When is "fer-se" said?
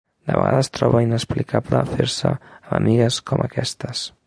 1.91-2.33